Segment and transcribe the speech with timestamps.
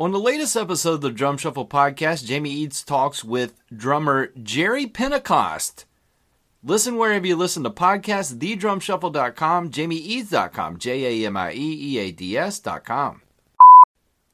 [0.00, 4.86] On the latest episode of the Drum Shuffle podcast, Jamie Eads talks with drummer Jerry
[4.86, 5.84] Pentecost.
[6.64, 12.12] Listen wherever you listen to podcasts, thedrumshuffle.com, jamieeads.com, J A M I E E A
[12.12, 13.20] D S.com.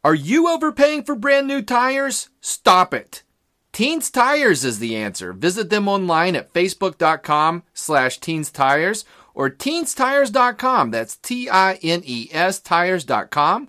[0.05, 2.29] Are you overpaying for brand new tires?
[2.41, 3.25] Stop it.
[3.73, 5.33] Teens Tires is the answer.
[5.33, 9.05] Visit them online at facebook.com slash teens tires
[9.35, 10.93] or teenstires.com.
[10.93, 13.69] That's T-I-N-E-S tires.com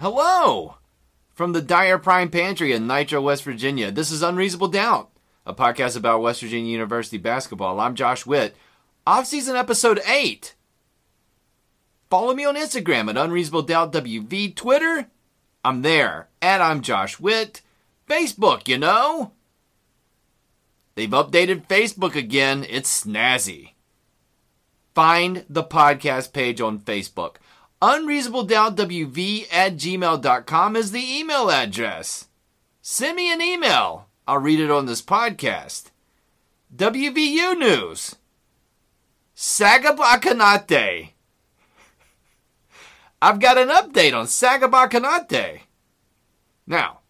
[0.00, 0.76] Hello!
[1.34, 5.10] From the Dyer Prime Pantry in Nitro, West Virginia, this is Unreasonable Doubt,
[5.44, 7.78] a podcast about West Virginia University basketball.
[7.78, 8.56] I'm Josh Witt.
[9.06, 10.54] Off-season episode 8.
[12.08, 14.56] Follow me on Instagram at Unreasonable Doubt WV.
[14.56, 15.08] Twitter,
[15.62, 16.28] I'm there.
[16.40, 17.60] and I'm Josh Witt.
[18.08, 19.32] Facebook, you know.
[20.94, 22.64] They've updated Facebook again.
[22.70, 23.72] It's snazzy.
[24.94, 27.36] Find the podcast page on Facebook.
[27.82, 32.28] UnreasonableDoubtWV at gmail.com is the email address.
[32.82, 34.06] Send me an email.
[34.28, 35.90] I'll read it on this podcast.
[36.76, 38.16] WVU News.
[39.34, 41.10] Sagaba Konate.
[43.22, 45.60] I've got an update on Sagaba Konate.
[46.66, 47.00] Now,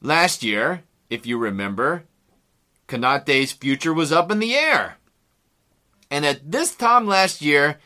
[0.00, 2.04] last year, if you remember,
[2.88, 4.96] Konate's future was up in the air.
[6.10, 7.78] And at this time last year,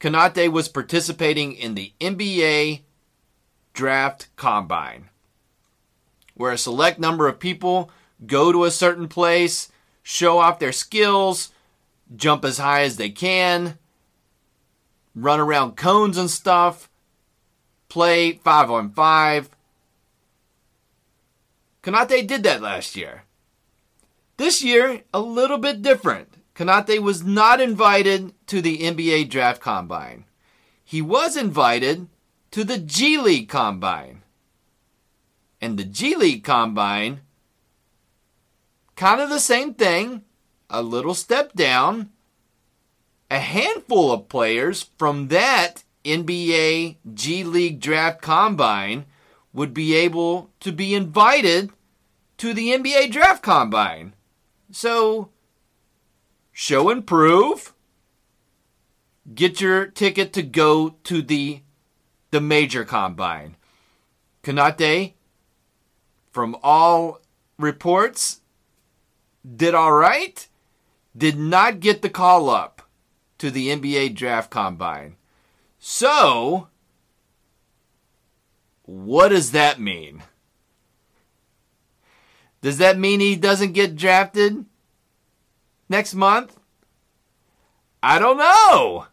[0.00, 2.82] Konate was participating in the NBA
[3.72, 5.08] Draft Combine,
[6.34, 7.90] where a select number of people
[8.26, 9.72] go to a certain place,
[10.02, 11.50] show off their skills,
[12.14, 13.78] jump as high as they can,
[15.14, 16.88] run around cones and stuff,
[17.88, 19.50] play five on five.
[21.82, 23.24] Konate did that last year.
[24.36, 26.27] This year, a little bit different.
[26.58, 30.24] Konate was not invited to the NBA Draft Combine.
[30.84, 32.08] He was invited
[32.50, 34.22] to the G League Combine.
[35.60, 37.20] And the G League Combine,
[38.96, 40.24] kind of the same thing,
[40.68, 42.10] a little step down.
[43.30, 49.04] A handful of players from that NBA G League Draft Combine
[49.52, 51.70] would be able to be invited
[52.38, 54.14] to the NBA Draft Combine.
[54.72, 55.30] So,
[56.58, 57.72] show and prove.
[59.32, 61.60] Get your ticket to go to the
[62.32, 63.54] the major combine.
[64.42, 65.12] Konate,
[66.32, 67.20] from all
[67.58, 68.40] reports,
[69.46, 70.48] did all right.
[71.16, 72.82] Did not get the call up
[73.38, 75.14] to the NBA draft combine.
[75.78, 76.66] So,
[78.82, 80.24] what does that mean?
[82.62, 84.64] Does that mean he doesn't get drafted
[85.88, 86.56] next month?
[88.02, 89.06] I don't know.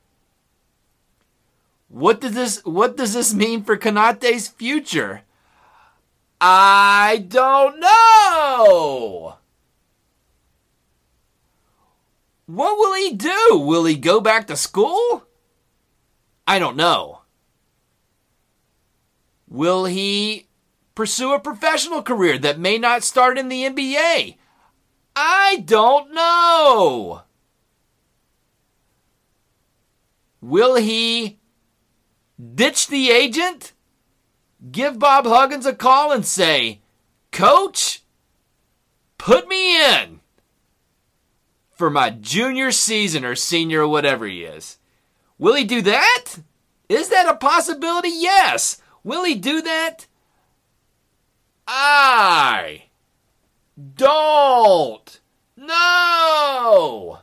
[1.90, 5.22] What does this what does this mean for Konate's future?
[6.42, 9.36] I don't know.
[12.48, 13.64] What will he do?
[13.66, 15.24] Will he go back to school?
[16.48, 17.22] I don't know.
[19.48, 20.48] Will he
[20.94, 24.36] pursue a professional career that may not start in the NBA?
[25.16, 27.22] I don't know.
[30.42, 31.40] Will he
[32.54, 33.74] ditch the agent?
[34.72, 36.82] Give Bob Huggins a call and say,
[37.32, 38.04] Coach,
[39.18, 40.20] put me in
[41.72, 44.78] for my junior season or senior or whatever he is.
[45.38, 46.36] Will he do that?
[46.88, 48.10] Is that a possibility?
[48.10, 48.82] Yes.
[49.04, 50.08] Will he do that?
[51.68, 52.85] I
[53.96, 55.20] don't
[55.58, 57.20] No!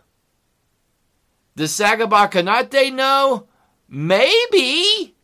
[1.55, 3.47] Does Sagaba Konate know?
[3.89, 5.15] Maybe.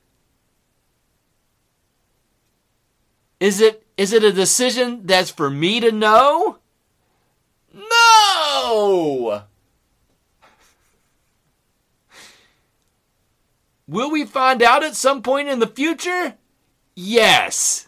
[3.41, 6.59] Is it is it a decision that's for me to know?
[7.73, 9.45] No.
[13.87, 16.35] Will we find out at some point in the future?
[16.95, 17.88] Yes.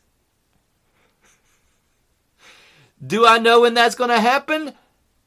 [3.04, 4.74] Do I know when that's going to happen?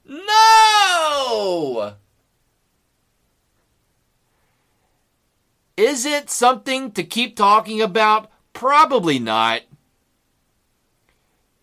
[0.05, 1.93] No.
[5.75, 8.29] Is it something to keep talking about?
[8.53, 9.61] Probably not.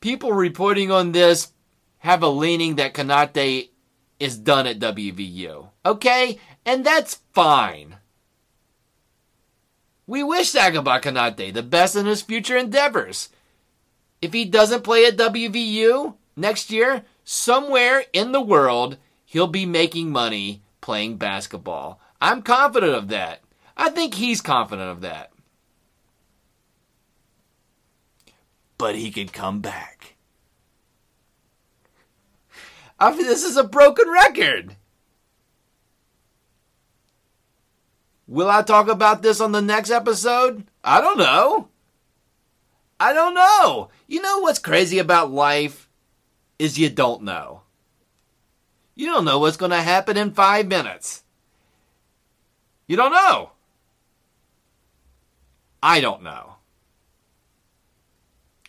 [0.00, 1.52] People reporting on this
[1.98, 3.68] have a leaning that Konate
[4.18, 5.68] is done at WVU.
[5.86, 6.38] Okay?
[6.66, 7.96] And that's fine.
[10.06, 13.28] We wish Sagaba Konate the best in his future endeavors.
[14.22, 20.10] If he doesn't play at WVU next year, somewhere in the world, he'll be making
[20.10, 22.00] money playing basketball.
[22.20, 23.40] I'm confident of that.
[23.76, 25.32] I think he's confident of that.
[28.76, 30.16] But he could come back.
[32.98, 34.76] I mean, this is a broken record.
[38.26, 40.64] Will I talk about this on the next episode?
[40.84, 41.69] I don't know.
[43.00, 43.88] I don't know.
[44.06, 45.88] You know what's crazy about life
[46.58, 47.62] is you don't know.
[48.94, 51.24] You don't know what's going to happen in five minutes.
[52.86, 53.52] You don't know.
[55.82, 56.56] I don't know.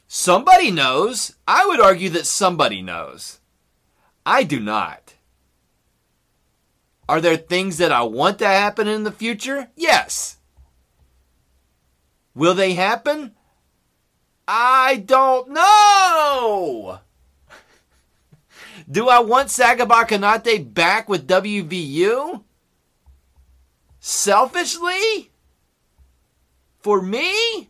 [0.07, 1.35] Somebody knows.
[1.45, 3.41] I would argue that somebody knows.
[4.25, 5.15] I do not.
[7.09, 9.67] Are there things that I want to happen in the future?
[9.75, 10.37] Yes.
[12.33, 13.35] Will they happen?
[14.53, 16.99] I don't know.
[18.89, 22.43] Do I want Sagaba Konate back with WVU?
[24.01, 25.31] Selfishly?
[26.81, 27.69] For me?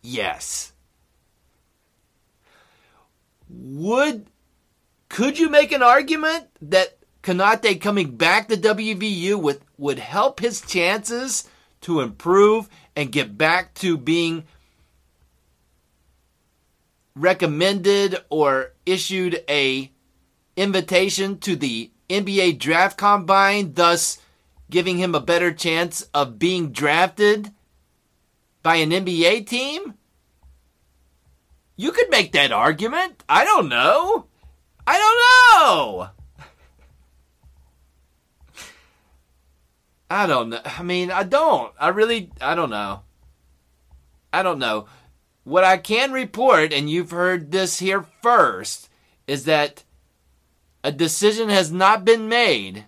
[0.00, 0.72] Yes.
[3.48, 4.26] Would
[5.08, 10.60] could you make an argument that Konate coming back to WVU would, would help his
[10.60, 11.48] chances
[11.80, 14.44] to improve and get back to being
[17.14, 19.90] recommended or issued a
[20.56, 24.18] invitation to the NBA draft combine, thus
[24.68, 27.52] giving him a better chance of being drafted
[28.62, 29.94] by an NBA team?
[31.76, 33.24] You could make that argument.
[33.28, 34.26] I don't know.
[34.86, 36.10] I don't know.
[40.10, 40.60] I don't know.
[40.64, 41.72] I mean, I don't.
[41.78, 43.02] I really, I don't know.
[44.32, 44.86] I don't know.
[45.50, 48.88] What I can report, and you've heard this here first,
[49.26, 49.82] is that
[50.84, 52.84] a decision has not been made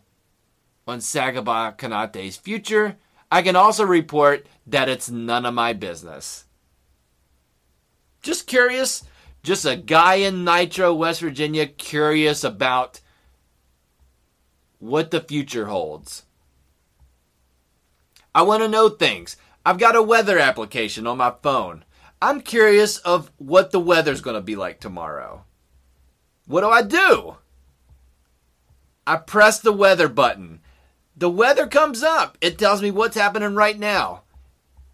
[0.87, 2.99] on Sagaba Konate's future.
[3.33, 6.45] I can also report that it's none of my business.
[8.23, 9.03] Just curious,
[9.43, 13.01] just a guy in Nitro, West Virginia, curious about
[14.79, 16.23] what the future holds.
[18.33, 19.37] I want to know things.
[19.67, 21.85] I've got a weather application on my phone.
[22.23, 25.45] I'm curious of what the weather's going to be like tomorrow.
[26.47, 27.37] What do I do?
[29.05, 30.61] I press the weather button.
[31.17, 32.39] The weather comes up.
[32.41, 34.23] It tells me what's happening right now.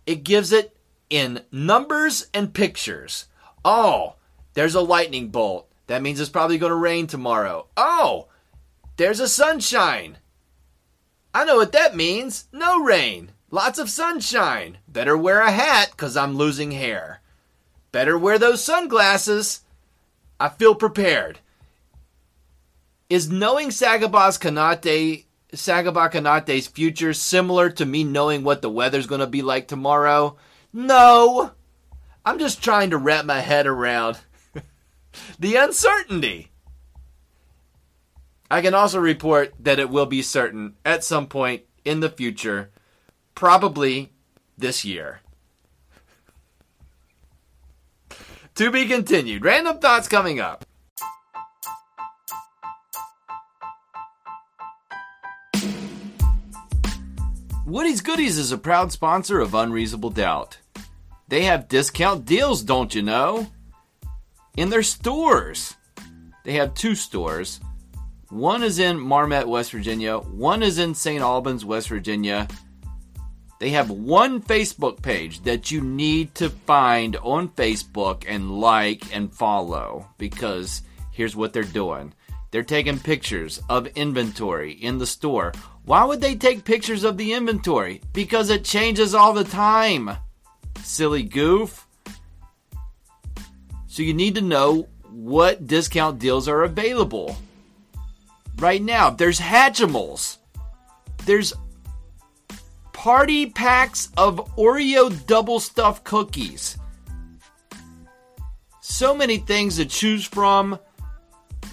[0.07, 0.75] It gives it
[1.11, 3.27] in numbers and pictures.
[3.63, 4.15] Oh,
[4.55, 5.71] there's a lightning bolt.
[5.87, 7.67] That means it's probably going to rain tomorrow.
[7.77, 8.29] Oh,
[8.97, 10.17] there's a sunshine.
[11.35, 12.49] I know what that means.
[12.55, 13.33] No rain.
[13.50, 14.79] Lots of sunshine.
[14.87, 17.21] Better wear a hat because I'm losing hair.
[17.93, 19.62] Better wear those sunglasses.
[20.39, 21.39] I feel prepared.
[23.09, 25.25] Is knowing Sagaba's Konate,
[25.55, 30.37] Sagaba Konate's future similar to me knowing what the weather's going to be like tomorrow?
[30.72, 31.53] No.
[32.27, 34.19] I'm just trying to wrap my head around
[35.39, 36.51] the uncertainty.
[38.51, 42.70] I can also report that it will be certain at some point in the future
[43.39, 44.11] probably
[44.59, 45.21] this year.
[48.57, 49.45] to be continued.
[49.45, 50.65] Random thoughts coming up.
[57.65, 60.59] Woody's Goodies is a proud sponsor of Unreasonable Doubt.
[61.29, 63.47] They have discount deals, don't you know?
[64.57, 65.77] In their stores.
[66.45, 67.61] They have two stores.
[68.31, 70.19] One is in Marmet, West Virginia.
[70.19, 71.23] One is in St.
[71.23, 72.49] Albans, West Virginia.
[73.58, 79.32] They have one Facebook page that you need to find on Facebook and like and
[79.32, 82.15] follow because here's what they're doing.
[82.50, 85.53] They're taking pictures of inventory in the store.
[85.84, 88.00] Why would they take pictures of the inventory?
[88.12, 90.10] Because it changes all the time.
[90.82, 91.86] Silly goof.
[93.88, 97.36] So you need to know what discount deals are available.
[98.56, 100.38] Right now, there's Hatchimals.
[101.27, 101.53] There's
[102.98, 106.76] party packs of Oreo double stuffed cookies.
[108.81, 110.81] So many things to choose from.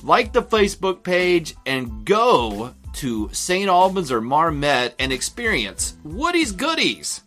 [0.04, 3.68] Like the Facebook page and go to St.
[3.68, 7.24] Albans or Marmet and experience Woody's Goodies.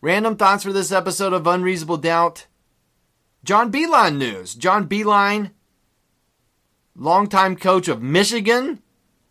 [0.00, 2.46] Random thoughts for this episode of Unreasonable Doubt.
[3.44, 4.54] John Beilein news.
[4.54, 5.50] John Beilein,
[6.96, 8.82] longtime coach of Michigan.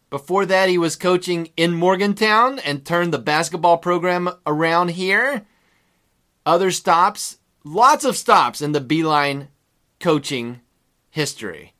[0.09, 5.45] Before that, he was coaching in Morgantown and turned the basketball program around here.
[6.45, 9.47] Other stops, lots of stops in the Beilein
[9.99, 10.61] coaching
[11.09, 11.73] history.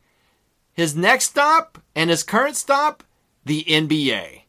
[0.72, 3.02] His next stop and his current stop,
[3.44, 4.42] the NBA.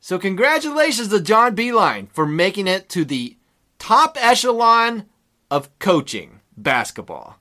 [0.00, 3.36] So, congratulations to John Beilein for making it to the
[3.78, 5.04] top echelon
[5.50, 7.38] of coaching basketball.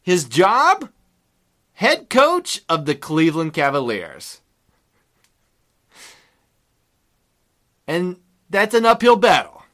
[0.00, 0.88] His job?
[1.82, 4.40] Head coach of the Cleveland Cavaliers.
[7.88, 9.64] And that's an uphill battle.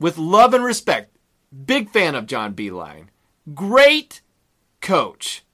[0.00, 1.16] With love and respect.
[1.64, 3.10] Big fan of John Beilein.
[3.54, 4.20] Great
[4.80, 5.44] coach.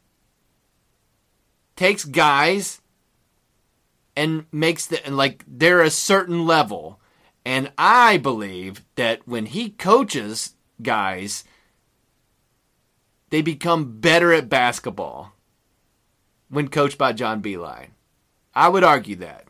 [1.77, 2.81] Takes guys
[4.17, 6.99] and makes the and like they're a certain level
[7.45, 11.45] and I believe that when he coaches guys,
[13.29, 15.34] they become better at basketball
[16.55, 17.89] when coached by John Beilein.
[18.55, 19.47] I would argue that.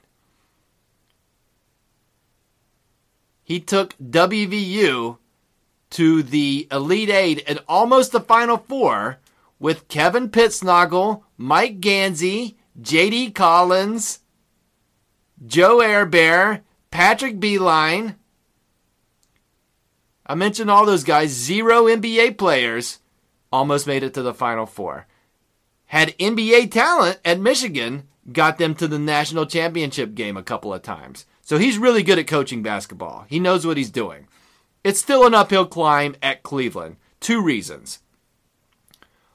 [3.43, 5.19] He took WVU
[5.91, 9.19] to the Elite Eight and almost the Final Four
[9.59, 13.33] with Kevin Pittsnogle, Mike Gansey, J.D.
[13.33, 14.21] Collins,
[15.47, 18.17] Joe Herber, Patrick Beilein.
[20.27, 21.31] I mentioned all those guys.
[21.31, 23.01] Zero NBA players
[23.53, 25.07] almost made it to the Final Four.
[25.95, 30.83] Had NBA talent at Michigan, got them to the national championship game a couple of
[30.83, 31.25] times.
[31.41, 33.27] So he's really good at coaching basketball.
[33.29, 34.27] He knows what he's doing.
[34.83, 36.97] It's still an uphill climb at Cleveland.
[37.21, 38.01] Two reasons.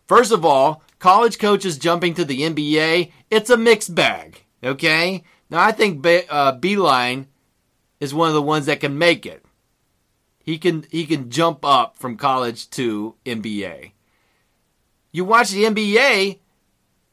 [0.05, 4.43] First of all, college coaches jumping to the NBA, it's a mixed bag.
[4.61, 5.23] Okay?
[5.49, 7.27] Now I think uh, Beilein
[8.01, 9.45] is one of the ones that can make it.
[10.43, 13.91] He can he can jump up from college to NBA.
[15.13, 16.39] You watch the NBA,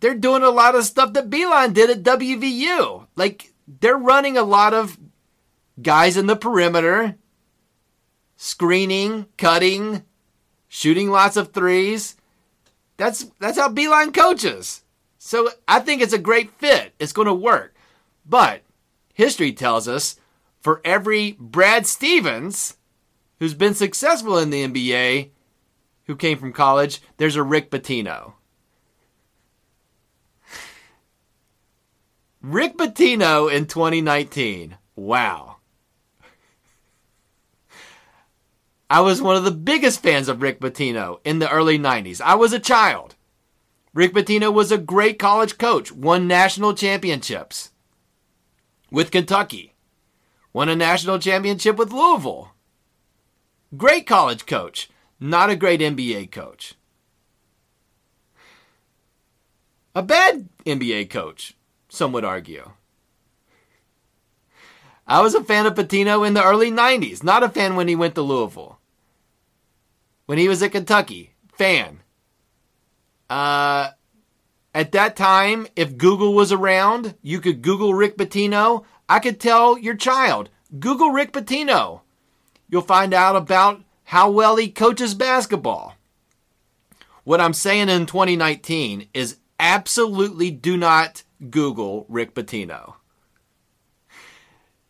[0.07, 3.09] they're doing a lot of stuff that Beilein did at WVU.
[3.17, 4.97] Like they're running a lot of
[5.83, 7.17] guys in the perimeter,
[8.37, 10.05] screening, cutting,
[10.69, 12.15] shooting lots of threes.
[12.99, 14.85] That's that's how Beilein coaches.
[15.19, 16.93] So I think it's a great fit.
[17.01, 17.75] It's going to work.
[18.25, 18.63] But
[19.13, 20.21] history tells us
[20.61, 22.77] for every Brad Stevens
[23.41, 25.31] who's been successful in the NBA
[26.05, 28.35] who came from college, there's a Rick Pitino.
[32.49, 34.79] Rick Pitino in 2019.
[34.95, 35.57] Wow.
[38.88, 42.21] I was one of the biggest fans of Rick Pitino in the early 90s.
[42.21, 43.17] I was a child.
[43.95, 47.73] Rick Pitino was a great college coach, won national championships
[48.93, 49.75] with Kentucky.
[50.53, 52.53] Won a national championship with Louisville.
[53.76, 54.88] Great college coach,
[55.19, 56.76] not a great NBA coach.
[59.97, 61.57] A bad NBA coach,
[61.97, 62.71] some would argue.
[65.07, 67.95] I was a fan of Pitino in the early 90s, not a fan when he
[67.95, 68.79] went to Louisville.
[70.26, 72.00] When he was at Kentucky, fan.
[73.31, 73.91] Uh,
[74.75, 78.85] at that time, if Google was around, you could Google Rick Pitino.
[79.09, 82.00] I could tell your child, Google Rick Pitino.
[82.69, 85.95] You'll find out about how well he coaches basketball.
[87.23, 92.95] What I'm saying in 2019 is absolutely do not Google Rick Pitino.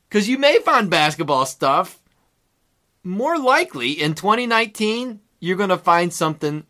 [0.08, 2.00] Because you may find basketball stuff.
[3.02, 6.66] More likely in 2019, you're going to find something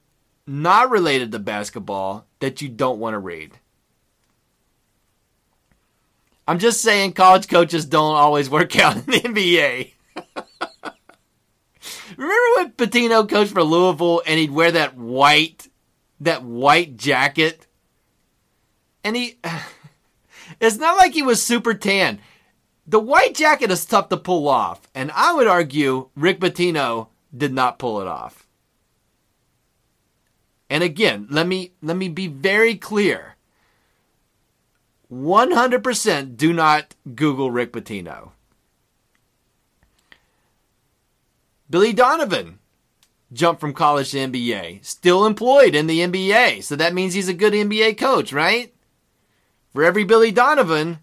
[0.47, 3.59] not related to basketball that you don't want to read.
[6.49, 9.93] I'm just saying college coaches don't always work out in the NBA.
[12.17, 15.69] Remember when Pitino coached for Louisville and he'd wear that white
[16.21, 17.67] that white jacket?
[19.07, 19.39] And he
[20.61, 22.19] it's not like he was super tan.
[22.89, 27.53] The white jacket is tough to pull off, and I would argue Rick Pitino did
[27.53, 28.49] not pull it off.
[30.69, 33.37] And again, let me let me be very clear.
[35.13, 38.33] 100% do not Google Rick Pitino.
[41.71, 42.59] Billy Donovan
[43.33, 46.65] jumped from college to NBA, still employed in the NBA.
[46.65, 48.73] So that means he's a good NBA coach, right?
[49.77, 51.01] For every Billy Donovan,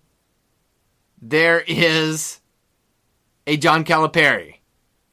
[1.22, 2.40] there is
[3.46, 4.62] a John Calipari,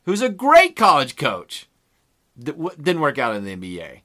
[0.07, 1.69] who's a great college coach.
[2.39, 4.01] that Didn't work out in the NBA.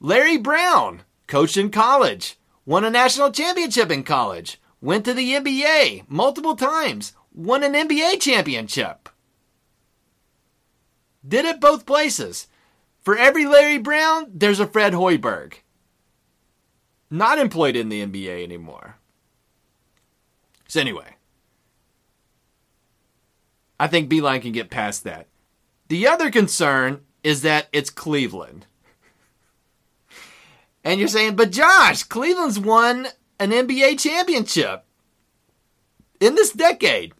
[0.00, 6.06] Larry Brown coached in college, won a national championship in college, went to the NBA
[6.08, 9.08] multiple times, won an NBA championship.
[11.24, 12.48] Did it both places.
[13.00, 15.58] For every Larry Brown, there's a Fred Hoiberg.
[17.10, 18.96] Not employed in the NBA anymore.
[20.66, 21.16] So, anyway,
[23.80, 25.26] I think Beilein can get past that.
[25.88, 28.66] The other concern is that it's Cleveland.
[30.84, 34.84] And you're saying, but Josh, Cleveland's won an NBA championship
[36.20, 37.12] in this decade.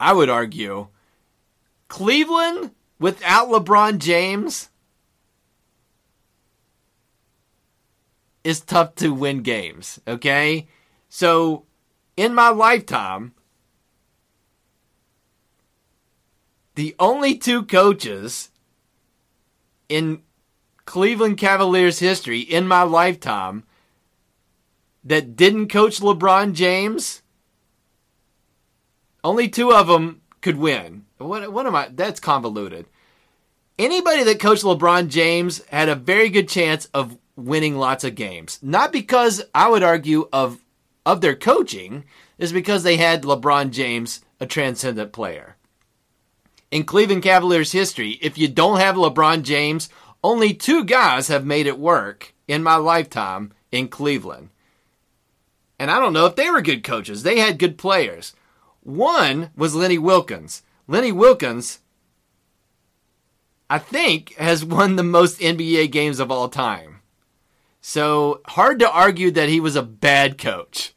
[0.00, 0.88] I would argue
[1.88, 4.70] Cleveland without LeBron James
[8.48, 10.66] is tough to win games, okay?
[11.10, 11.66] So,
[12.16, 13.34] in my lifetime,
[16.74, 18.48] the only two coaches
[19.90, 20.22] in
[20.86, 23.64] Cleveland Cavaliers history in my lifetime
[25.04, 27.20] that didn't coach LeBron James,
[29.22, 31.04] only two of them could win.
[31.18, 31.90] What, what am I?
[31.92, 32.86] That's convoluted.
[33.78, 38.58] Anybody that coached LeBron James had a very good chance of winning lots of games.
[38.62, 40.58] Not because I would argue of
[41.06, 42.04] of their coaching,
[42.36, 45.56] is because they had LeBron James, a transcendent player.
[46.70, 49.88] In Cleveland Cavaliers history, if you don't have LeBron James,
[50.22, 54.50] only two guys have made it work in my lifetime in Cleveland.
[55.78, 57.22] And I don't know if they were good coaches.
[57.22, 58.34] They had good players.
[58.82, 60.62] One was Lenny Wilkens.
[60.86, 61.78] Lenny Wilkens,
[63.70, 66.97] I think, has won the most NBA games of all time.
[67.80, 70.94] So hard to argue that he was a bad coach.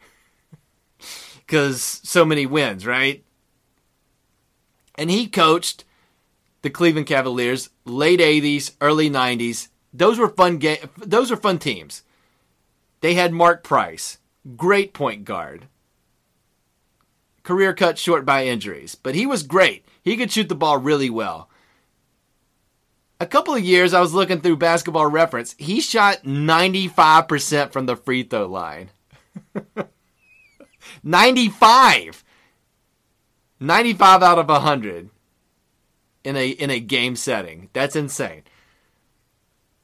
[1.38, 3.24] Because so many wins, right?
[4.96, 5.84] And he coached
[6.62, 9.68] the Cleveland Cavaliers late 80s, early 90s.
[9.94, 12.04] Those were fun ga- those were fun teams.
[13.02, 14.20] They had Mark Price,
[14.56, 15.68] great point guard.
[17.44, 19.84] Career cut short by injuries, but he was great.
[20.04, 21.50] He could shoot the ball really well.
[23.22, 27.96] A couple of years I was looking through basketball reference, he shot 95% from the
[27.96, 28.90] free throw line.
[31.04, 32.24] 95.
[33.60, 35.12] 95 out of 100
[36.24, 37.70] in a in a game setting.
[37.74, 38.42] That's insane.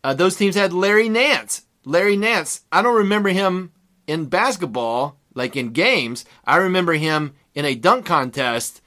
[0.03, 1.61] Uh, those teams had Larry Nance.
[1.85, 2.61] Larry Nance.
[2.71, 3.71] I don't remember him
[4.07, 6.25] in basketball like in games.
[6.43, 8.81] I remember him in a dunk contest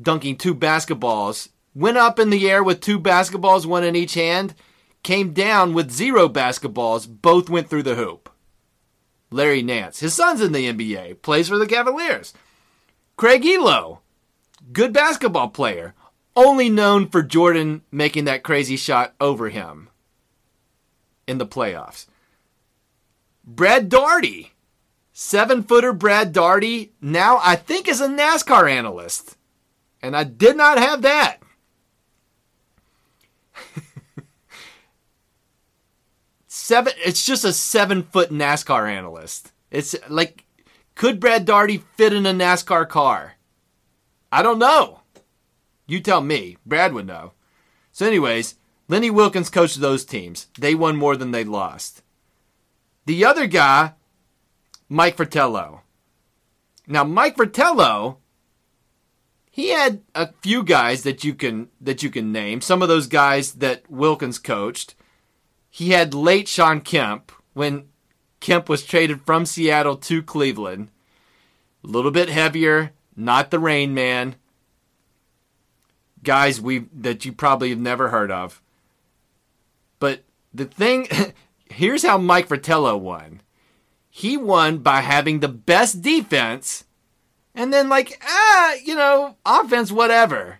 [0.00, 1.50] dunking two basketballs.
[1.74, 4.54] Went up in the air with two basketballs, one in each hand.
[5.02, 7.08] Came down with zero basketballs.
[7.08, 8.30] Both went through the hoop.
[9.30, 10.00] Larry Nance.
[10.00, 11.22] His son's in the NBA.
[11.22, 12.32] Plays for the Cavaliers.
[13.16, 13.98] Craig Ehlo.
[14.72, 15.94] Good basketball player
[16.36, 19.88] only known for Jordan making that crazy shot over him
[21.26, 22.06] in the playoffs.
[23.44, 24.52] Brad Daugherty,
[25.12, 29.36] seven footer Brad Daugherty, now I think is a NASCAR analyst.
[30.02, 31.38] And I did not have that.
[36.46, 39.52] seven, it's just a seven foot NASCAR analyst.
[39.70, 40.44] It's like,
[40.94, 43.34] could Brad Daugherty fit in a NASCAR car?
[44.30, 45.00] I don't know.
[45.86, 46.56] You tell me.
[46.64, 47.32] Brad would know.
[47.92, 48.56] So, anyways,
[48.88, 50.48] Lenny Wilkens coached those teams.
[50.58, 52.02] They won more than they lost.
[53.06, 53.92] The other guy,
[54.88, 55.82] Mike Fratello.
[56.86, 58.18] Now, Mike Fratello,
[59.54, 62.60] he had a few guys that you can that you can name.
[62.60, 64.96] Some of those guys that Wilkens coached.
[65.70, 67.84] He had late Shawn Kemp when
[68.40, 70.88] Kemp was traded from Seattle to Cleveland.
[71.84, 74.34] A little bit heavier, not the Rain Man
[76.24, 78.60] guys we that you probably have never heard of.
[80.00, 81.06] But the thing
[81.70, 83.40] here's how Mike Fratello won.
[84.10, 86.82] He won by having the best defense
[87.54, 90.58] and then like ah, you know, offense whatever.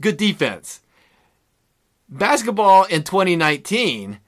[0.00, 0.80] Good defense.
[2.08, 4.20] Basketball in 2019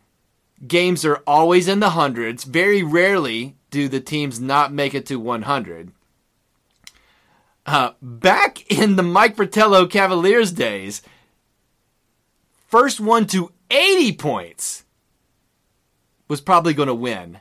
[0.66, 2.44] games are always in the hundreds.
[2.44, 5.92] Very rarely do the teams not make it to 100.
[7.66, 11.02] Uh, back in the Mike Fratello Cavaliers days,
[12.66, 14.84] first one to 80 points
[16.28, 17.40] was probably going to win.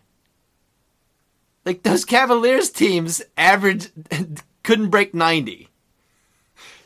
[1.68, 3.90] Like those Cavaliers teams average
[4.64, 5.68] couldn't break 90.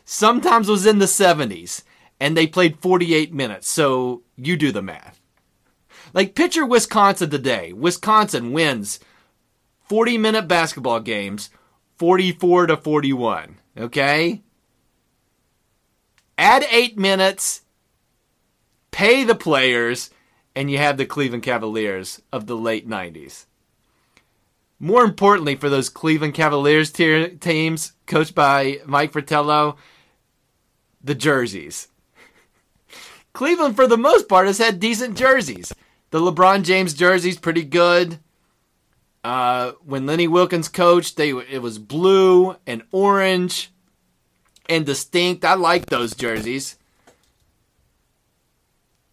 [0.04, 1.84] Sometimes was in the 70s
[2.20, 3.70] and they played 48 minutes.
[3.70, 5.22] So you do the math.
[6.16, 7.74] Like picture Wisconsin today.
[7.74, 9.00] Wisconsin wins
[9.88, 11.52] 40 minute basketball games
[12.00, 13.58] 44 to 41.
[13.78, 14.42] Okay?
[16.40, 17.62] Add eight minutes,
[18.90, 20.10] pay the players,
[20.56, 23.46] and you have the Cleveland Cavaliers of the late 90s.
[24.84, 29.78] More importantly, for those Cleveland Cavaliers tier- teams coached by Mike Fratello,
[31.04, 31.88] the jerseys.
[33.34, 35.72] Cleveland, for the most part, has had decent jerseys.
[36.10, 38.18] The LeBron James jersey's pretty good.
[39.24, 43.72] Uh, when Lenny Wilkens coached, they it was blue and orange
[44.68, 45.46] and distinct.
[45.46, 46.78] I like those jerseys.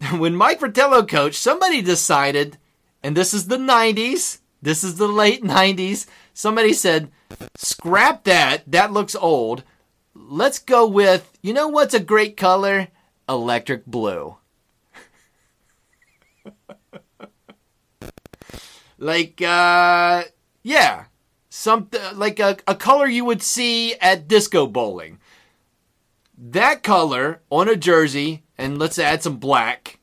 [0.16, 2.57] When Mike Fratello coached, somebody decided,
[3.02, 7.11] and this is the 90s, this is the late 90s, somebody said,
[7.57, 9.64] scrap that, that looks old.
[10.14, 12.88] Let's go with, you know what's a great color?
[13.29, 14.37] Electric blue.
[18.99, 20.25] like uh
[20.62, 21.05] yeah
[21.49, 25.18] something like a, a color you would see at disco bowling
[26.37, 29.98] that color on a jersey and let's add some black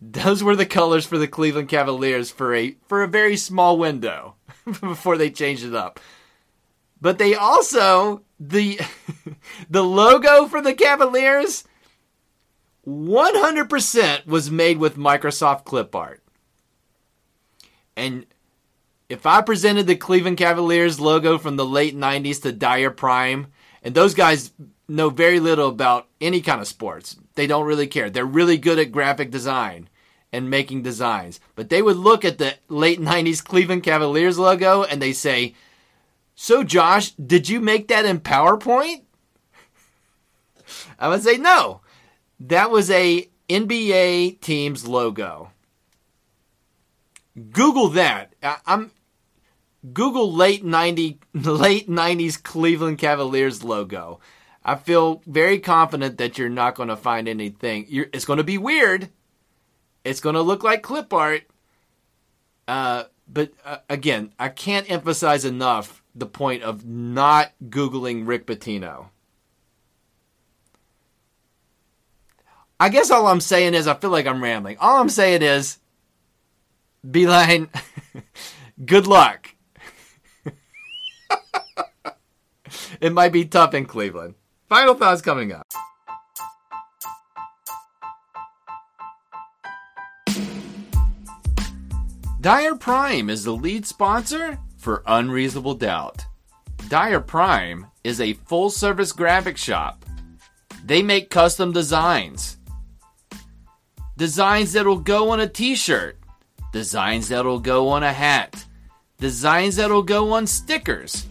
[0.00, 4.34] those were the colors for the cleveland cavaliers for a for a very small window
[4.64, 6.00] before they changed it up.
[7.00, 8.80] But they also the
[9.70, 11.64] the logo for the cavaliers
[12.86, 16.22] 100% was made with microsoft clip art.
[17.96, 18.24] And
[19.08, 23.48] if I presented the Cleveland Cavaliers logo from the late 90s to Dyer Prime,
[23.82, 24.52] and those guys
[24.88, 28.10] know very little about any kind of sports, they don't really care.
[28.10, 29.88] They're really good at graphic design
[30.32, 31.38] and making designs.
[31.54, 35.54] But they would look at the late 90s Cleveland Cavaliers logo and they say,
[36.34, 39.02] So, Josh, did you make that in PowerPoint?
[40.98, 41.80] I would say, No.
[42.40, 45.52] That was a NBA team's logo.
[47.52, 48.34] Google that.
[48.42, 48.90] I, am
[49.92, 54.18] Google late 90 late 90s Cleveland Cavaliers logo.
[54.64, 57.86] I feel very confident that you're not going to find anything.
[57.88, 59.08] You're, it's going to be weird.
[60.04, 61.42] It's going to look like clip art.
[62.66, 69.06] Uh, but uh, again, I can't emphasize enough the point of not Googling Rick Pitino.
[72.80, 74.76] I guess all I'm saying is I feel like I'm rambling.
[74.78, 75.78] All I'm saying is
[77.06, 77.68] Beilein,
[78.84, 79.54] good luck.
[83.00, 84.34] it might be tough in Cleveland.
[84.68, 85.66] Final thoughts coming up.
[92.42, 96.26] Dyer Prime is the lead sponsor for Unreasonable Doubt.
[96.88, 100.04] Dyer Prime is a full service graphic shop.
[100.84, 102.58] They make custom designs.
[104.18, 106.18] Designs that will go on a t shirt,
[106.72, 108.64] designs that'll go on a hat,
[109.18, 111.26] designs that'll go on stickers,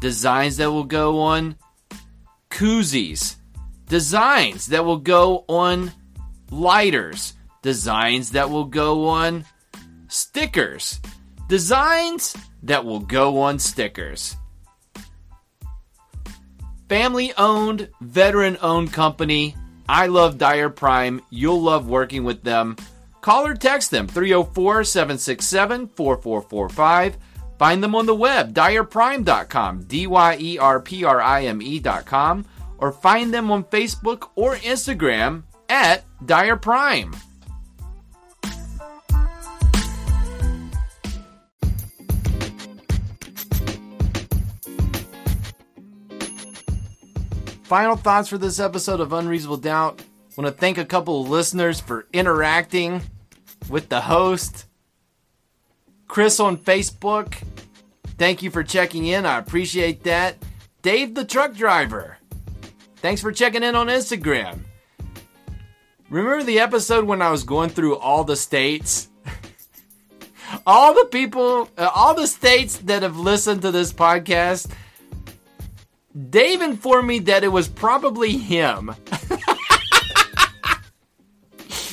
[0.00, 1.56] designs that will go on
[2.54, 3.34] koozies,
[3.88, 5.90] designs that will go on
[6.50, 9.44] lighters, designs that will go on
[10.06, 11.00] stickers,
[11.48, 14.36] designs that will go on stickers.
[16.88, 19.56] Family owned, veteran owned company.
[19.88, 21.22] I love Dyer Prime.
[21.30, 22.76] You'll love working with them.
[23.20, 27.16] Call or text them 304 767 4445.
[27.58, 32.44] Find them on the web, dyerprime.com, D Y E R P R I M E.com,
[32.78, 37.14] or find them on Facebook or Instagram at Dyer Prime.
[47.64, 50.02] Final thoughts for this episode of Unreasonable Doubt.
[50.02, 53.00] I want to thank a couple of listeners for interacting
[53.70, 54.66] with the host.
[56.14, 57.42] Chris on Facebook,
[58.18, 59.26] thank you for checking in.
[59.26, 60.36] I appreciate that.
[60.80, 62.18] Dave the truck driver,
[62.98, 64.60] thanks for checking in on Instagram.
[66.08, 69.08] Remember the episode when I was going through all the states?
[70.68, 74.70] all the people, uh, all the states that have listened to this podcast.
[76.30, 78.94] Dave informed me that it was probably him.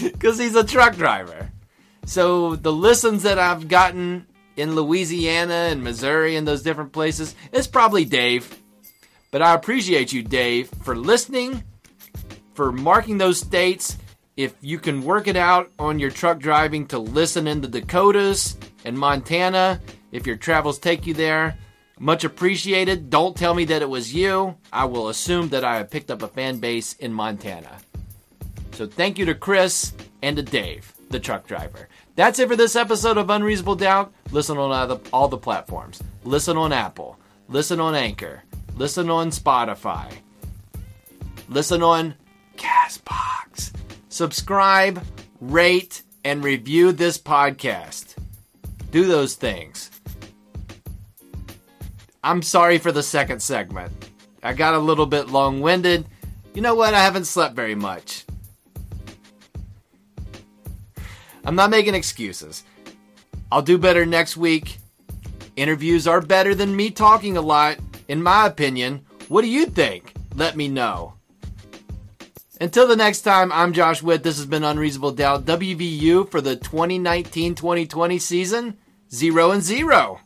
[0.03, 1.50] Because he's a truck driver.
[2.11, 7.67] So the listens that I've gotten in Louisiana and Missouri and those different places, it's
[7.67, 8.53] probably Dave.
[9.31, 11.63] But I appreciate you, Dave, for listening,
[12.53, 13.97] for marking those states.
[14.35, 18.57] If you can work it out on your truck driving to listen in the Dakotas
[18.83, 19.79] and Montana,
[20.11, 21.57] if your travels take you there,
[21.97, 23.09] much appreciated.
[23.09, 24.57] Don't tell me that it was you.
[24.73, 27.77] I will assume that I have picked up a fan base in Montana.
[28.73, 31.87] So thank you to Chris and to Dave, the truck driver.
[32.15, 34.13] That's it for this episode of Unreasonable Doubt.
[34.31, 36.01] Listen on all the, platforms.
[36.23, 37.17] Listen on Apple.
[37.47, 38.43] Listen on Anchor.
[38.75, 40.11] Listen on Spotify.
[41.47, 42.15] Listen on
[42.57, 43.71] Castbox.
[44.09, 45.03] Subscribe,
[45.39, 48.15] rate, and review this podcast.
[48.91, 49.89] Do those things.
[52.23, 53.91] I'm sorry for the second segment.
[54.43, 56.05] I got a little bit long winded.
[56.53, 56.93] You know what?
[56.93, 58.25] I haven't slept very much.
[61.45, 62.63] I'm not making excuses.
[63.51, 64.77] I'll do better next week.
[65.55, 67.77] Interviews are better than me talking a lot,
[68.07, 69.05] in my opinion.
[69.27, 70.13] What do you think?
[70.35, 71.13] Let me know.
[72.61, 74.21] Until the next time, I'm Josh Witt.
[74.21, 78.77] This has been Unreasonable Doubt WVU for the 2019 2020 season.
[79.11, 80.19] Zero and zero.